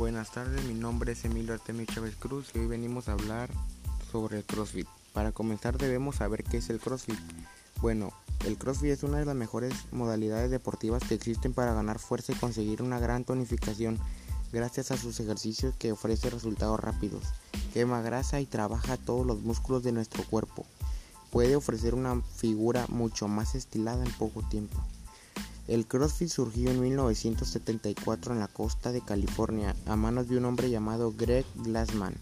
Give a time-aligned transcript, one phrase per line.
[0.00, 3.50] Buenas tardes, mi nombre es Emilio Artemio Chávez Cruz y hoy venimos a hablar
[4.10, 4.86] sobre el CrossFit.
[5.12, 7.18] Para comenzar debemos saber qué es el CrossFit.
[7.82, 8.10] Bueno,
[8.46, 12.36] el CrossFit es una de las mejores modalidades deportivas que existen para ganar fuerza y
[12.36, 13.98] conseguir una gran tonificación
[14.54, 17.24] gracias a sus ejercicios que ofrece resultados rápidos,
[17.74, 20.64] quema grasa y trabaja todos los músculos de nuestro cuerpo.
[21.30, 24.82] Puede ofrecer una figura mucho más estilada en poco tiempo.
[25.70, 30.68] El CrossFit surgió en 1974 en la costa de California a manos de un hombre
[30.68, 32.16] llamado Greg Glassman.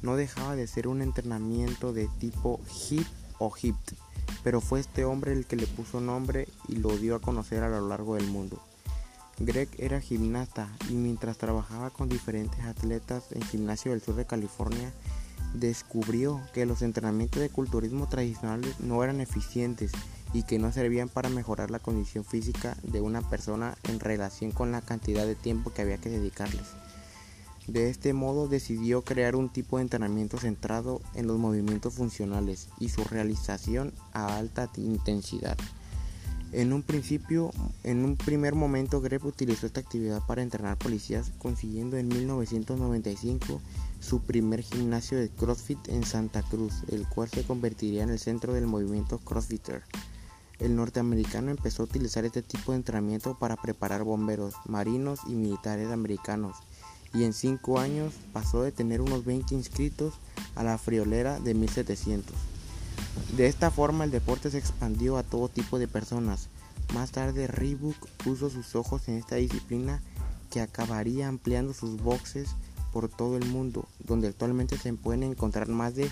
[0.00, 3.06] No dejaba de ser un entrenamiento de tipo HIIT
[3.40, 3.76] o HIIT,
[4.42, 7.68] pero fue este hombre el que le puso nombre y lo dio a conocer a
[7.68, 8.58] lo largo del mundo.
[9.38, 14.94] Greg era gimnasta y mientras trabajaba con diferentes atletas en gimnasio del sur de California,
[15.52, 19.92] descubrió que los entrenamientos de culturismo tradicionales no eran eficientes
[20.32, 24.72] y que no servían para mejorar la condición física de una persona en relación con
[24.72, 26.66] la cantidad de tiempo que había que dedicarles.
[27.66, 32.88] De este modo decidió crear un tipo de entrenamiento centrado en los movimientos funcionales y
[32.88, 35.58] su realización a alta intensidad.
[36.52, 37.50] En un principio,
[37.84, 43.60] en un primer momento, Greb utilizó esta actividad para entrenar policías, consiguiendo en 1995
[44.00, 48.54] su primer gimnasio de CrossFit en Santa Cruz, el cual se convertiría en el centro
[48.54, 49.82] del movimiento CrossFitter.
[50.58, 55.88] El norteamericano empezó a utilizar este tipo de entrenamiento para preparar bomberos, marinos y militares
[55.90, 56.56] americanos,
[57.14, 60.14] y en 5 años pasó de tener unos 20 inscritos
[60.56, 62.34] a la friolera de 1700.
[63.36, 66.48] De esta forma el deporte se expandió a todo tipo de personas.
[66.92, 70.02] Más tarde Reebok puso sus ojos en esta disciplina
[70.50, 72.48] que acabaría ampliando sus boxes
[72.92, 76.10] por todo el mundo, donde actualmente se pueden encontrar más de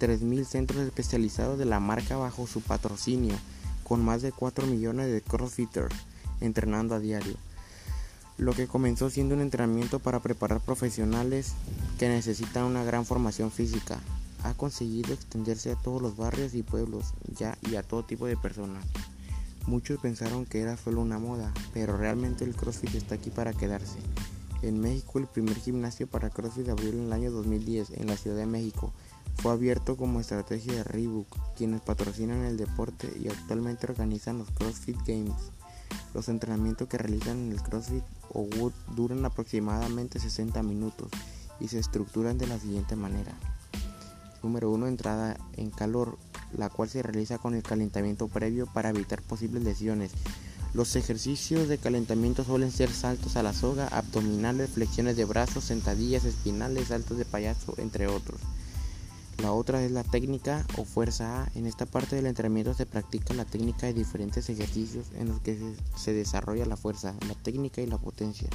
[0.00, 3.36] 3.000 centros especializados de la marca bajo su patrocinio
[3.84, 5.94] con más de 4 millones de crossfitters
[6.40, 7.36] entrenando a diario.
[8.36, 11.52] Lo que comenzó siendo un entrenamiento para preparar profesionales
[11.98, 14.00] que necesitan una gran formación física,
[14.42, 18.36] ha conseguido extenderse a todos los barrios y pueblos ya y a todo tipo de
[18.36, 18.84] personas.
[19.66, 23.98] Muchos pensaron que era solo una moda, pero realmente el CrossFit está aquí para quedarse.
[24.60, 28.36] En México el primer gimnasio para CrossFit abrió en el año 2010 en la Ciudad
[28.36, 28.92] de México
[29.36, 34.98] fue abierto como estrategia de Reebok, quienes patrocinan el deporte y actualmente organizan los CrossFit
[35.06, 35.52] Games.
[36.14, 41.10] Los entrenamientos que realizan en el CrossFit o Wood duran aproximadamente 60 minutos
[41.60, 43.32] y se estructuran de la siguiente manera.
[44.42, 44.86] Número 1.
[44.86, 46.18] Entrada en calor,
[46.56, 50.12] la cual se realiza con el calentamiento previo para evitar posibles lesiones.
[50.74, 56.24] Los ejercicios de calentamiento suelen ser saltos a la soga, abdominales, flexiones de brazos, sentadillas
[56.24, 58.40] espinales, saltos de payaso, entre otros.
[59.42, 61.48] La otra es la técnica o fuerza A.
[61.54, 65.58] En esta parte del entrenamiento se practica la técnica de diferentes ejercicios en los que
[65.96, 68.48] se, desarrolla la fuerza, la técnica y la potencia.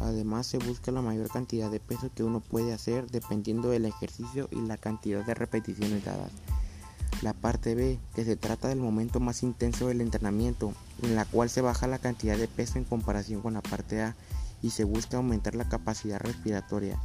[0.00, 4.48] Además se busca la mayor cantidad de peso que uno puede hacer dependiendo del ejercicio
[4.50, 6.30] y la cantidad de repeticiones dadas.
[7.22, 11.50] La parte B, que se trata del momento más intenso del entrenamiento, en la cual
[11.50, 14.16] se baja la cantidad de peso en comparación con la parte A
[14.60, 16.98] y se busca aumentar la capacidad respiratoria.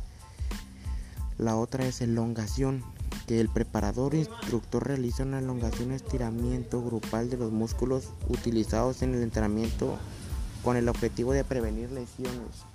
[1.37, 2.83] La otra es elongación,
[3.25, 9.23] que el preparador instructor realiza una elongación estiramiento grupal de los músculos utilizados en el
[9.23, 9.97] entrenamiento
[10.63, 12.65] con el objetivo de prevenir lesiones.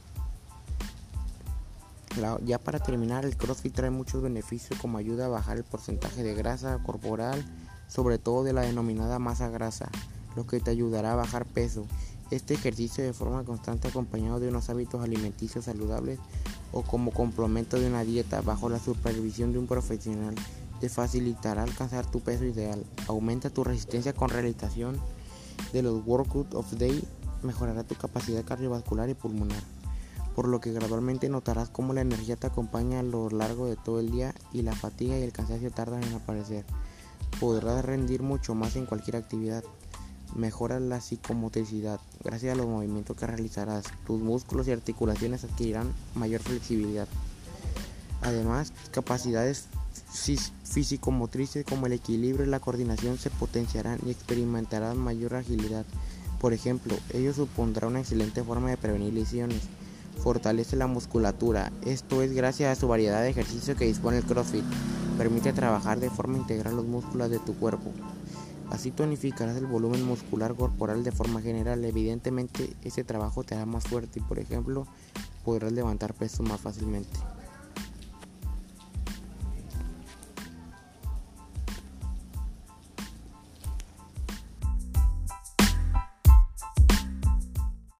[2.44, 6.34] ya para terminar, el CrossFit trae muchos beneficios como ayuda a bajar el porcentaje de
[6.34, 7.44] grasa corporal,
[7.88, 9.90] sobre todo de la denominada masa grasa,
[10.36, 11.86] lo que te ayudará a bajar peso.
[12.30, 16.18] Este ejercicio de forma constante acompañado de unos hábitos alimenticios saludables
[16.72, 20.34] o como complemento de una dieta bajo la supervisión de un profesional
[20.82, 22.84] te facilitará alcanzar tu peso ideal.
[23.06, 24.98] Aumenta tu resistencia con realización
[25.72, 27.04] de los workout of day,
[27.44, 29.62] mejorará tu capacidad cardiovascular y pulmonar,
[30.34, 34.00] por lo que gradualmente notarás cómo la energía te acompaña a lo largo de todo
[34.00, 36.64] el día y la fatiga y el cansancio tardan en aparecer.
[37.38, 39.62] Podrás rendir mucho más en cualquier actividad.
[40.34, 42.00] Mejora la psicomotricidad.
[42.24, 47.06] Gracias a los movimientos que realizarás, tus músculos y articulaciones adquirirán mayor flexibilidad.
[48.22, 49.66] Además, capacidades
[50.64, 55.84] físico-motrices como el equilibrio y la coordinación se potenciarán y experimentarán mayor agilidad.
[56.40, 59.62] Por ejemplo, ello supondrá una excelente forma de prevenir lesiones.
[60.22, 61.72] Fortalece la musculatura.
[61.84, 64.64] Esto es gracias a su variedad de ejercicios que dispone el CrossFit.
[65.18, 67.92] Permite trabajar de forma integral los músculos de tu cuerpo.
[68.72, 71.84] Así tonificarás el volumen muscular corporal de forma general.
[71.84, 74.86] Evidentemente, ese trabajo te hará más fuerte y, por ejemplo,
[75.44, 77.10] podrás levantar peso más fácilmente.